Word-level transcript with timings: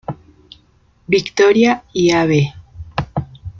Victoria 1.07 1.83
y 1.93 2.09
Av. 2.11 2.31